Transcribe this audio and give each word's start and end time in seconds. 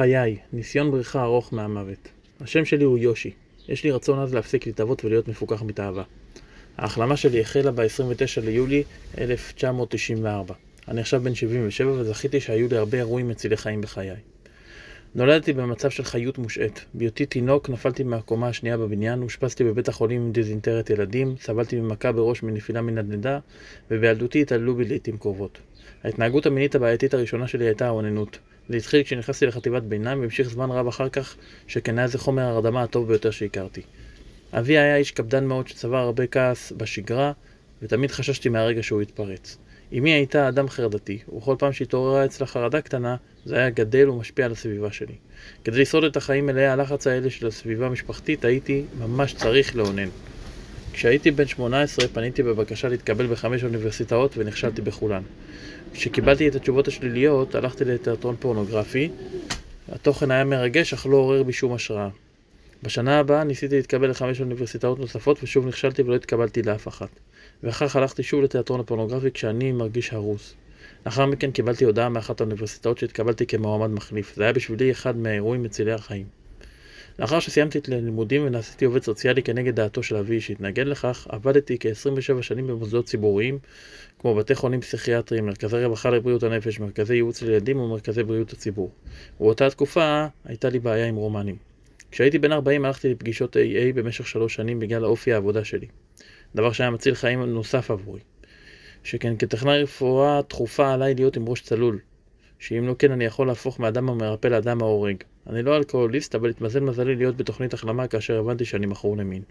חיי, 0.00 0.36
ניסיון 0.52 0.90
בריחה 0.90 1.22
ארוך 1.22 1.52
מהמוות. 1.52 2.08
השם 2.40 2.64
שלי 2.64 2.84
הוא 2.84 2.98
יושי. 2.98 3.30
יש 3.68 3.84
לי 3.84 3.90
רצון 3.90 4.18
עז 4.18 4.34
להפסיק 4.34 4.66
להתאבות 4.66 5.04
ולהיות 5.04 5.28
מפוקח 5.28 5.62
מתאווה. 5.62 6.02
ההחלמה 6.76 7.16
שלי 7.16 7.40
החלה 7.40 7.70
ב-29 7.70 8.40
ליולי 8.44 8.82
1994. 9.18 10.54
אני 10.88 11.00
עכשיו 11.00 11.20
בן 11.20 11.34
77 11.34 11.90
וזכיתי 11.90 12.40
שהיו 12.40 12.68
לי 12.68 12.76
הרבה 12.76 12.98
אירועים 12.98 13.28
מצילי 13.28 13.56
חיים 13.56 13.80
בחיי. 13.80 14.16
נולדתי 15.14 15.52
במצב 15.52 15.90
של 15.90 16.04
חיות 16.04 16.38
מושעת. 16.38 16.84
בהיותי 16.94 17.26
תינוק 17.26 17.70
נפלתי 17.70 18.02
מהקומה 18.02 18.48
השנייה 18.48 18.76
בבניין, 18.76 19.22
אושפזתי 19.22 19.64
בבית 19.64 19.88
החולים 19.88 20.22
עם 20.22 20.32
דיזינטרת 20.32 20.90
ילדים, 20.90 21.34
סבלתי 21.40 21.80
ממכה 21.80 22.12
בראש 22.12 22.42
מנפילה 22.42 22.82
מנדנדה, 22.82 23.38
ובילדותי 23.90 24.42
התעללו 24.42 24.74
בי 24.74 24.84
לעיתים 24.84 25.18
קרובות. 25.18 25.58
ההתנהגות 26.04 26.46
המינית 26.46 26.74
הבעייתית 26.74 27.14
הראשונה 27.14 27.48
שלי 27.48 27.64
הייתה 27.64 27.86
האוננות. 27.86 28.38
זה 28.68 28.76
התחיל 28.76 29.02
כשנכנסתי 29.02 29.46
לחטיבת 29.46 29.82
ביניים 29.82 30.20
והמשיך 30.20 30.50
זמן 30.50 30.70
רב 30.70 30.86
אחר 30.86 31.08
כך, 31.08 31.36
שכן 31.66 31.98
היה 31.98 32.08
זה 32.08 32.18
חומר 32.18 32.42
ההרדמה 32.42 32.82
הטוב 32.82 33.08
ביותר 33.08 33.30
שהכרתי. 33.30 33.82
אבי 34.52 34.78
היה 34.78 34.96
איש 34.96 35.10
קפדן 35.10 35.44
מאוד 35.44 35.68
שצבר 35.68 35.96
הרבה 35.96 36.26
כעס 36.26 36.72
בשגרה, 36.76 37.32
ותמיד 37.82 38.10
חששתי 38.10 38.48
מהרגע 38.48 38.82
שהוא 38.82 39.02
יתפרץ. 39.02 39.58
אמי 39.98 40.10
הייתה 40.10 40.48
אדם 40.48 40.68
חרדתי, 40.68 41.18
ובכל 41.28 41.56
פעם 41.58 41.72
שהתעוררה 41.72 42.24
אצלה 42.24 42.46
חרדה 42.46 42.80
קטנה, 42.80 43.16
זה 43.44 43.56
היה 43.56 43.70
גדל 43.70 44.08
ומשפיע 44.08 44.44
על 44.44 44.52
הסביבה 44.52 44.92
שלי. 44.92 45.14
כדי 45.64 45.80
לשרוד 45.80 46.04
את 46.04 46.16
החיים 46.16 46.46
מלאי 46.46 46.66
הלחץ 46.66 47.06
האלה 47.06 47.30
של 47.30 47.46
הסביבה 47.46 47.86
המשפחתית, 47.86 48.44
הייתי 48.44 48.82
ממש 48.98 49.34
צריך 49.34 49.76
לאונן. 49.76 50.08
כשהייתי 50.92 51.30
בן 51.30 51.46
18 51.46 52.08
פניתי 52.08 52.42
בבקשה 52.42 52.88
להתקבל 52.88 53.26
בחמש 53.26 53.64
אוניברסיטאות 53.64 54.34
ונכשלתי 54.36 54.82
בכולן. 54.82 55.22
כשקיבלתי 55.92 56.48
את 56.48 56.54
התשובות 56.54 56.88
השליליות, 56.88 57.54
הלכתי 57.54 57.84
לתיאטרון 57.84 58.36
פורנוגרפי. 58.40 59.10
התוכן 59.92 60.30
היה 60.30 60.44
מרגש, 60.44 60.92
אך 60.92 61.06
לא 61.06 61.16
עורר 61.16 61.42
בי 61.42 61.52
שום 61.52 61.74
השראה. 61.74 62.08
בשנה 62.82 63.18
הבאה 63.18 63.44
ניסיתי 63.44 63.76
להתקבל 63.76 64.10
לחמש 64.10 64.40
אוניברסיטאות 64.40 64.98
נוספות 64.98 65.42
ושוב 65.42 65.66
נכשלתי 65.66 66.02
ולא 66.02 66.14
התקבלתי 66.14 66.62
לאף 66.62 66.88
אחת. 66.88 67.08
ואחר 67.62 67.88
כך 67.88 67.96
הלכתי 67.96 68.22
שוב 68.22 68.42
לתיאטרון 68.42 68.80
הפורנוגרפי 68.80 69.30
כשאני 69.30 69.72
מרגיש 69.72 70.12
הרוס. 70.12 70.54
לאחר 71.06 71.26
מכן 71.26 71.50
קיבלתי 71.50 71.84
הודעה 71.84 72.08
מאחת 72.08 72.40
האוניברסיטאות 72.40 72.98
שהתקבלתי 72.98 73.46
כמועמד 73.46 73.90
מחליף. 73.90 74.36
זה 74.36 74.42
היה 74.42 74.52
בשבילי 74.52 74.90
אחד 74.90 75.16
מהאירועים 75.16 75.62
מצילי 75.62 75.92
החיים. 75.92 76.26
לאחר 77.18 77.40
שסיימתי 77.40 77.78
את 77.78 77.88
הלימודים 77.88 78.46
ונעשיתי 78.46 78.84
עובד 78.84 79.02
סוציאלי 79.02 79.42
כנגד 79.42 79.74
דעתו 79.74 80.02
של 80.02 80.16
אבי 80.16 80.40
שהתנגד 80.40 80.86
לכך, 80.86 81.26
עבדתי 81.30 81.76
כ-27 81.80 82.42
שנים 82.42 82.66
במוסדות 82.66 83.04
ציבוריים, 83.04 83.58
כמו 84.18 84.34
בתי 84.34 84.54
חולים 84.54 84.80
פסיכיאטריים, 84.80 85.46
מרכזי 85.46 85.84
רווחה 85.84 86.10
לבריאות 86.10 86.42
הנפש, 86.42 86.80
מרכזי 86.80 87.14
ייעוץ 87.14 87.42
לילדים 87.42 87.80
ומרכזי 87.80 88.22
בריאות 88.22 88.52
הציבור. 88.52 88.90
ובאותה 89.40 89.70
תקופה 89.70 90.26
הייתה 90.44 90.68
לי 90.68 90.78
בעיה 90.78 91.06
עם 91.06 91.16
רומנים. 91.16 91.69
כשהייתי 92.10 92.38
בן 92.38 92.52
40 92.52 92.84
הלכתי 92.84 93.08
לפגישות 93.08 93.56
AA 93.56 93.94
במשך 93.94 94.26
שלוש 94.26 94.54
שנים 94.54 94.78
בגלל 94.78 95.04
אופי 95.04 95.32
העבודה 95.32 95.64
שלי. 95.64 95.86
דבר 96.54 96.72
שהיה 96.72 96.90
מציל 96.90 97.14
חיים 97.14 97.42
נוסף 97.42 97.90
עבורי. 97.90 98.20
שכן 99.04 99.36
כטכנאי 99.38 99.82
רפואה 99.82 100.40
דחופה 100.48 100.92
עליי 100.92 101.14
להיות 101.14 101.36
עם 101.36 101.48
ראש 101.48 101.60
צלול. 101.60 101.98
שאם 102.58 102.86
לא 102.86 102.94
כן 102.98 103.12
אני 103.12 103.24
יכול 103.24 103.46
להפוך 103.46 103.80
מאדם 103.80 104.08
המרפא 104.08 104.48
לאדם 104.48 104.82
ההורג. 104.82 105.16
אני 105.46 105.62
לא 105.62 105.76
אלכוהוליסט, 105.76 106.34
אבל 106.34 106.50
התמזל 106.50 106.80
מזלי 106.80 107.16
להיות 107.16 107.36
בתוכנית 107.36 107.74
החלמה 107.74 108.06
כאשר 108.06 108.38
הבנתי 108.38 108.64
שאני 108.64 108.86
מכור 108.86 109.16
למין. 109.16 109.42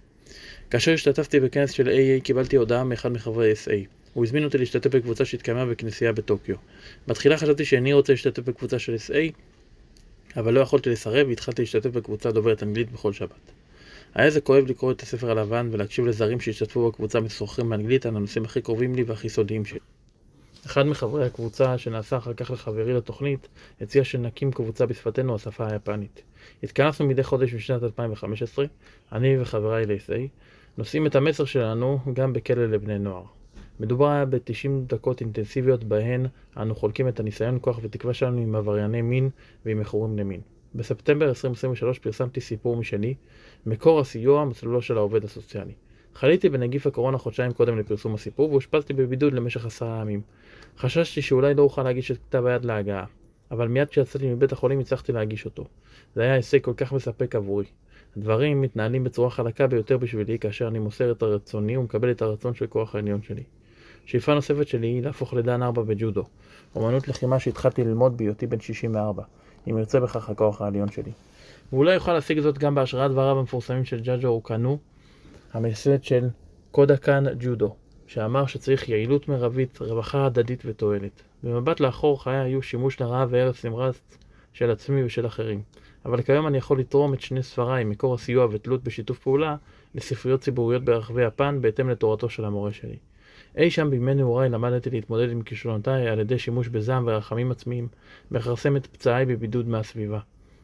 כאשר 0.69 0.93
השתתפתי 0.93 1.39
בכנס 1.39 1.71
של 1.71 1.87
AA 1.87 2.23
קיבלתי 2.23 2.55
הודעה 2.55 2.83
מאחד 2.83 3.11
מחברי 3.11 3.53
SA. 3.53 3.71
הוא 4.13 4.25
הזמין 4.25 4.43
אותי 4.43 4.57
להשתתף 4.57 4.95
בקבוצה 4.95 5.25
שהתקיימה 5.25 5.65
בכנסייה 5.65 6.11
בטוקיו. 6.11 6.55
בתחילה 7.07 7.37
חשבתי 7.37 7.65
שאיני 7.65 7.93
רוצה 7.93 8.13
להשתתף 8.13 8.43
בקבוצה 8.43 8.79
של 8.79 8.95
SA, 8.95 9.33
אבל 10.37 10.53
לא 10.53 10.59
יכולתי 10.59 10.89
לסרב 10.89 11.27
והתחלתי 11.27 11.61
להשתתף 11.61 11.89
בקבוצה 11.89 12.31
דוברת 12.31 12.63
אנגלית 12.63 12.91
בכל 12.91 13.13
שבת. 13.13 13.51
היה 14.13 14.29
זה 14.29 14.41
כואב 14.41 14.65
לקרוא 14.67 14.91
את 14.91 15.01
הספר 15.01 15.31
הלבן 15.31 15.69
ולהקשיב 15.71 16.05
לזרים 16.05 16.39
שהשתתפו 16.39 16.89
בקבוצה 16.89 17.19
משוחחים 17.19 17.69
באנגלית 17.69 18.05
על 18.05 18.15
הנושאים 18.15 18.45
הכי 18.45 18.61
קרובים 18.61 18.95
לי 18.95 19.03
והכי 19.03 19.29
סודיים 19.29 19.65
שלי. 19.65 19.79
אחד 20.65 20.85
מחברי 20.85 21.25
הקבוצה, 21.25 21.77
שנעשה 21.77 22.17
אחר 22.17 22.33
כך 22.33 22.51
לחברי 22.51 22.93
לתוכנית, 22.93 23.47
הציע 23.81 24.03
שנקים 24.03 24.51
קבוצה 24.51 24.85
בשפתנו, 24.85 25.35
השפה 25.35 25.71
היפנית. 25.71 26.21
התכנסנו 26.63 27.07
מדי 27.07 27.23
חודש 27.23 27.53
בשנת 27.53 27.83
2015, 27.83 28.65
אני 29.11 29.41
וחבריי 29.41 29.85
ל-SA, 29.85 30.13
נושאים 30.77 31.07
את 31.07 31.15
המסר 31.15 31.45
שלנו 31.45 31.99
גם 32.13 32.33
בכלא 32.33 32.65
לבני 32.65 32.99
נוער. 32.99 33.23
מדובר 33.79 34.07
היה 34.07 34.25
ב-90 34.25 34.69
דקות 34.87 35.21
אינטנסיביות 35.21 35.83
בהן 35.83 36.25
אנו 36.57 36.75
חולקים 36.75 37.07
את 37.07 37.19
הניסיון, 37.19 37.57
כוח 37.61 37.79
ותקווה 37.83 38.13
שלנו 38.13 38.41
עם 38.41 38.55
עברייני 38.55 39.01
מין 39.01 39.29
ועם 39.65 39.79
מכורים 39.79 40.17
למין. 40.17 40.41
בספטמבר 40.75 41.29
2023 41.29 41.99
פרסמתי 41.99 42.41
סיפור 42.41 42.75
משלי, 42.75 43.15
מקור 43.65 43.99
הסיוע, 43.99 44.45
מסלולו 44.45 44.81
של 44.81 44.97
העובד 44.97 45.23
הסוציאלי. 45.23 45.73
חליתי 46.13 46.49
בנגיף 46.49 46.87
הקורונה 46.87 47.17
חודשיים 47.17 47.51
קודם 47.51 47.77
לפרסום 47.77 48.13
הסיפור 48.13 48.51
ואושפזתי 48.51 48.93
בבידוד 48.93 49.33
למשך 49.33 49.65
עשרה 49.65 50.01
ימים. 50.01 50.21
חששתי 50.77 51.21
שאולי 51.21 51.53
לא 51.53 51.61
אוכל 51.61 51.83
להגיש 51.83 52.11
את 52.11 52.17
כתב 52.17 52.45
היד 52.45 52.65
להגעה, 52.65 53.05
אבל 53.51 53.67
מיד 53.67 53.89
כשיצאתי 53.89 54.33
מבית 54.33 54.51
החולים 54.51 54.79
הצלחתי 54.79 55.11
להגיש 55.11 55.45
אותו. 55.45 55.65
זה 56.15 56.21
היה 56.21 56.33
הישג 56.33 56.61
כל 56.61 56.73
כך 56.77 56.93
מספק 56.93 57.35
עבורי. 57.35 57.65
הדברים 58.17 58.61
מתנהלים 58.61 59.03
בצורה 59.03 59.29
חלקה 59.29 59.67
ביותר 59.67 59.97
בשבילי 59.97 60.39
כאשר 60.39 60.67
אני 60.67 60.79
מוסר 60.79 61.11
את 61.11 61.21
הרצוני 61.21 61.77
ומקבל 61.77 62.11
את 62.11 62.21
הרצון 62.21 62.53
של 62.53 62.67
כוח 62.67 62.95
העליון 62.95 63.21
שלי. 63.21 63.43
שאיפה 64.09 64.33
נוספת 64.33 64.67
שלי 64.67 64.87
היא 64.87 65.03
להפוך 65.03 65.33
לדן 65.33 65.63
ארבע 65.63 65.81
בג'ודו, 65.81 66.23
אומנות 66.75 67.07
לחימה 67.07 67.39
שהתחלתי 67.39 67.83
ללמוד 67.83 68.17
בהיותי 68.17 68.47
בן 68.47 68.59
64, 68.59 69.23
אם 69.69 69.77
ירצה 69.77 69.99
בכך 69.99 70.29
הכוח 70.29 70.61
העליון 70.61 70.91
שלי. 70.91 71.11
ואולי 71.73 71.93
יוכל 71.93 72.13
להשיג 72.13 72.39
זאת 72.39 72.57
גם 72.57 72.75
בהשראת 72.75 73.11
דבריו 73.11 73.39
המפורסמים 73.39 73.85
של 73.85 73.99
ג'אג'ו 73.99 74.27
אוקנו, 74.27 74.77
המייסד 75.53 76.03
של 76.03 76.27
קודקן 76.71 77.23
ג'ודו, 77.39 77.75
שאמר 78.07 78.45
שצריך 78.45 78.89
יעילות 78.89 79.27
מרבית, 79.27 79.81
רווחה 79.81 80.25
הדדית 80.25 80.63
ותועלת. 80.65 81.21
במבט 81.43 81.79
לאחור 81.79 82.23
חיי 82.23 82.37
היו 82.37 82.61
שימוש 82.61 83.01
לרעה 83.01 83.25
והרס 83.29 83.65
נמרץ 83.65 84.01
של 84.53 84.71
עצמי 84.71 85.03
ושל 85.03 85.25
אחרים. 85.25 85.61
אבל 86.05 86.21
כיום 86.21 86.47
אני 86.47 86.57
יכול 86.57 86.79
לתרום 86.79 87.13
את 87.13 87.21
שני 87.21 87.43
ספריי, 87.43 87.83
מקור 87.83 88.15
הסיוע 88.15 88.47
ותלות 88.51 88.83
בשיתוף 88.83 89.19
פעולה, 89.19 89.55
לספריות 89.95 90.41
ציבוריות 90.41 90.85
ברחבי 90.85 91.25
יפן, 91.25 91.57
בהתאם 91.61 91.89
לתורתו 91.89 92.29
של 92.29 92.45
המורה 92.45 92.71
שלי. 92.71 92.97
אי 93.57 93.71
שם 93.71 93.89
בימי 93.89 94.13
נעוריי 94.13 94.49
למדתי 94.49 94.89
להתמודד 94.89 95.31
עם 95.31 95.41
כישלונותיי 95.41 96.09
על 96.09 96.19
ידי 96.19 96.39
שימוש 96.39 96.67
בזעם 96.67 97.03
ורחמים 97.07 97.51
עצמיים, 97.51 97.87
מכרסם 98.31 98.77
את 98.77 98.87
פצעיי 98.87 99.25
בבידוד 99.25 99.67
מהסביבה. 99.67 100.19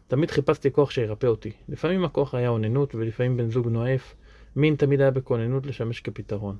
תמיד 0.07 0.31
חיפשתי 0.31 0.71
כוח 0.71 0.91
שירפא 0.91 1.27
אותי. 1.27 1.51
לפעמים 1.69 2.05
הכוח 2.05 2.35
היה 2.35 2.49
אוננות, 2.49 2.95
ולפעמים 2.95 3.37
בן 3.37 3.49
זוג 3.49 3.67
נואף. 3.67 4.15
מין 4.55 4.75
תמיד 4.75 5.01
היה 5.01 5.11
בכוננות 5.11 5.65
לשמש 5.65 5.99
כפתרון. 5.99 6.57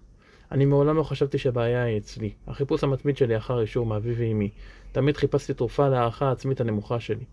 אני 0.51 0.65
מעולם 0.65 0.97
לא 0.97 1.03
חשבתי 1.03 1.37
שהבעיה 1.37 1.83
היא 1.83 1.97
אצלי. 1.97 2.31
החיפוש 2.47 2.83
המתמיד 2.83 3.17
שלי 3.17 3.37
אחר 3.37 3.61
אישור 3.61 3.85
מאבי 3.85 4.13
ואמי. 4.17 4.49
תמיד 4.91 5.17
חיפשתי 5.17 5.53
תרופה 5.53 5.89
להערכה 5.89 6.27
העצמית 6.29 6.61
הנמוכה 6.61 6.99
שלי. 6.99 7.25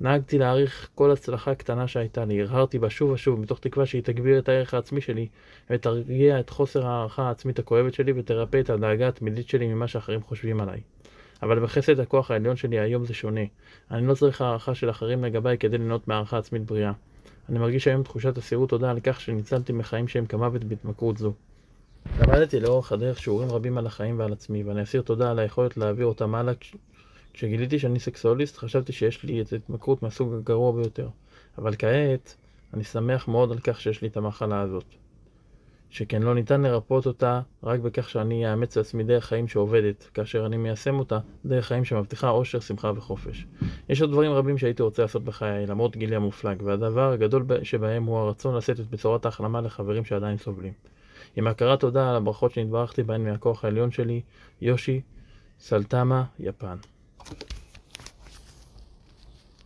נהגתי 0.00 0.38
להעריך 0.38 0.88
כל 0.94 1.10
הצלחה 1.10 1.54
קטנה 1.54 1.88
שהייתה 1.88 2.24
לי, 2.24 2.42
הרהרתי 2.42 2.78
בה 2.78 2.90
שוב 2.90 3.10
ושוב, 3.10 3.40
מתוך 3.40 3.58
תקווה 3.58 3.86
שהיא 3.86 4.02
תגביר 4.02 4.38
את 4.38 4.48
הערך 4.48 4.74
העצמי 4.74 5.00
שלי, 5.00 5.26
ותרגיע 5.70 6.40
את 6.40 6.50
חוסר 6.50 6.86
ההערכה 6.86 7.22
העצמית 7.22 7.58
הכואבת 7.58 7.94
שלי, 7.94 8.12
ותרפא 8.16 8.60
את 8.60 8.70
הדאגה 8.70 9.08
התמידית 9.08 9.48
שלי 9.48 9.66
ממה 9.66 9.88
שאחרים 9.88 10.22
חושבים 10.22 10.60
עליי. 10.60 10.80
אבל 11.42 11.60
בחסד 11.60 12.00
הכוח 12.00 12.30
העליון 12.30 12.56
שלי 12.56 12.78
היום 12.78 13.04
זה 13.04 13.14
שונה. 13.14 13.40
אני 13.90 14.06
לא 14.06 14.14
צריך 14.14 14.40
הערכה 14.40 14.74
של 14.74 14.90
אחרים 14.90 15.24
לגביי 15.24 15.58
כדי 15.58 15.78
ליהנות 15.78 16.08
מהערכה 16.08 16.38
עצמית 16.38 16.64
בריאה. 16.64 16.92
אני 17.48 17.58
מרגיש 17.58 17.88
היום 17.88 18.02
תחושת 18.02 18.38
אסירות 18.38 18.68
תודה 18.68 18.90
על 18.90 19.00
כך 19.00 19.20
שניצלתי 19.20 19.72
מחיים 19.72 20.08
שהם 20.08 20.26
כמוות 20.26 20.64
בהתמכרות 20.64 21.18
זו. 21.18 21.32
למדתי 22.20 22.60
לאורך 22.60 22.92
הדרך 22.92 23.18
שיעורים 23.18 23.50
רבים 23.50 23.78
על 23.78 23.86
החיים 23.86 24.18
ועל 24.18 24.32
עצמי, 24.32 24.62
ואני 24.62 24.82
אסיר 24.82 25.02
תודה 25.02 25.30
על 25.30 25.38
היכולת 25.38 25.76
להעביר 25.76 26.06
אותם 26.06 26.34
הלאה 26.34 26.54
כשגיליתי 27.32 27.78
שאני 27.78 28.00
סקסואליסט 28.00 28.56
חשבתי 28.56 28.92
שיש 28.92 29.22
לי 29.22 29.40
את 29.40 29.52
התמכרות 29.52 30.02
מהסוג 30.02 30.34
הגרוע 30.34 30.72
ביותר, 30.72 31.08
אבל 31.58 31.74
כעת 31.78 32.36
אני 32.74 32.84
שמח 32.84 33.28
מאוד 33.28 33.52
על 33.52 33.58
כך 33.58 33.80
שיש 33.80 34.02
לי 34.02 34.08
את 34.08 34.16
המחלה 34.16 34.60
הזאת. 34.60 34.84
שכן 35.90 36.22
לא 36.22 36.34
ניתן 36.34 36.60
לרפות 36.62 37.06
אותה 37.06 37.40
רק 37.62 37.80
בכך 37.80 38.08
שאני 38.08 38.50
אאמץ 38.50 38.76
לעצמי 38.76 39.04
דרך 39.04 39.24
חיים 39.24 39.48
שעובדת, 39.48 40.10
כאשר 40.14 40.46
אני 40.46 40.56
מיישם 40.56 40.98
אותה 40.98 41.18
דרך 41.44 41.66
חיים 41.66 41.84
שמבטיחה 41.84 42.30
אושר, 42.30 42.60
שמחה 42.60 42.92
וחופש. 42.96 43.46
יש 43.88 44.00
עוד 44.00 44.10
דברים 44.10 44.32
רבים 44.32 44.58
שהייתי 44.58 44.82
רוצה 44.82 45.02
לעשות 45.02 45.24
בחיי, 45.24 45.66
למרות 45.66 45.96
גילי 45.96 46.16
המופלג, 46.16 46.62
והדבר 46.64 47.12
הגדול 47.12 47.46
שבהם 47.62 48.04
הוא 48.04 48.18
הרצון 48.18 48.56
לשאת 48.56 48.80
את 48.80 48.90
בשורת 48.90 49.24
ההחלמה 49.24 49.60
לחברים 49.60 50.04
שעדיין 50.04 50.36
סובלים. 50.36 50.72
עם 51.36 51.46
הכרת 51.46 51.80
תודה 51.80 52.10
על 52.10 52.16
הברכות 52.16 52.52
שנתברכתי 52.52 53.02
בהן 53.02 53.24
מהכוח 53.24 53.64
העליון 53.64 53.90
שלי, 53.90 54.20
יושי, 54.60 55.00
סלטמה, 55.58 56.24
יפן. 56.38 56.76